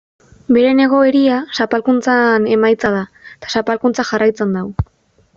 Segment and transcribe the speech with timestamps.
[0.55, 3.01] Beren egoera zapalkuntzaren emaitza da
[3.35, 4.65] eta zapalkuntzak jarraitzen du.